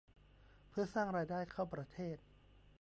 [0.69, 2.17] เพื่อสร้างรายได้เข้าประเทศ